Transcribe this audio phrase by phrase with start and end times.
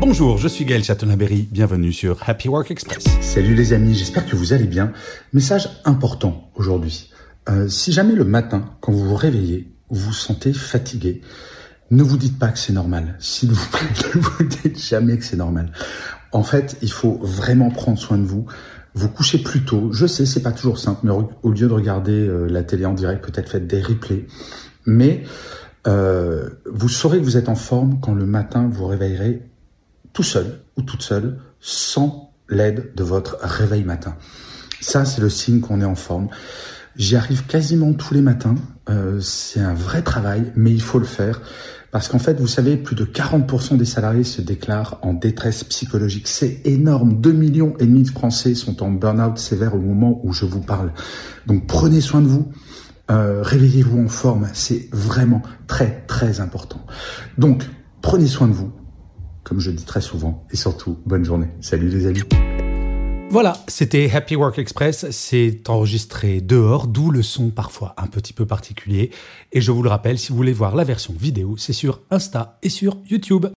[0.00, 3.04] Bonjour, je suis Gaël Chatonaberry, bienvenue sur Happy Work Express.
[3.20, 4.92] Salut les amis, j'espère que vous allez bien.
[5.34, 7.10] Message important aujourd'hui.
[7.50, 11.20] Euh, si jamais le matin, quand vous vous réveillez, vous vous sentez fatigué,
[11.90, 13.14] ne vous dites pas que c'est normal.
[13.18, 15.70] S'il vous plaît, ne vous dites jamais que c'est normal.
[16.32, 18.46] En fait, il faut vraiment prendre soin de vous.
[18.94, 19.92] Vous couchez plus tôt.
[19.92, 22.94] Je sais, c'est pas toujours simple, mais au lieu de regarder euh, la télé en
[22.94, 24.26] direct, peut-être faites des replays.
[24.86, 25.24] Mais
[25.86, 29.42] euh, vous saurez que vous êtes en forme quand le matin vous réveillerez
[30.12, 34.16] tout seul ou toute seule, sans l'aide de votre réveil matin.
[34.80, 36.28] Ça, c'est le signe qu'on est en forme.
[36.96, 38.56] J'y arrive quasiment tous les matins.
[38.88, 41.40] Euh, c'est un vrai travail, mais il faut le faire.
[41.92, 46.28] Parce qu'en fait, vous savez, plus de 40% des salariés se déclarent en détresse psychologique.
[46.28, 47.20] C'est énorme.
[47.20, 50.60] 2 millions et demi de Français sont en burn-out sévère au moment où je vous
[50.60, 50.92] parle.
[51.46, 52.50] Donc prenez soin de vous.
[53.10, 54.48] Euh, réveillez-vous en forme.
[54.52, 56.80] C'est vraiment très, très important.
[57.38, 57.64] Donc,
[58.02, 58.70] prenez soin de vous
[59.44, 60.44] comme je dis très souvent.
[60.50, 61.48] Et surtout, bonne journée.
[61.60, 62.22] Salut les amis.
[63.32, 65.08] Voilà, c'était Happy Work Express.
[65.12, 69.12] C'est enregistré dehors, d'où le son parfois un petit peu particulier.
[69.52, 72.58] Et je vous le rappelle, si vous voulez voir la version vidéo, c'est sur Insta
[72.64, 73.46] et sur YouTube.